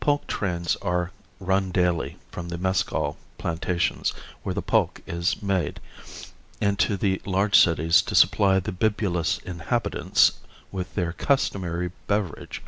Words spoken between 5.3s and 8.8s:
made, into the large cities to supply the